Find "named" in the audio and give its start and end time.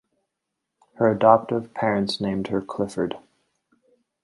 2.19-2.47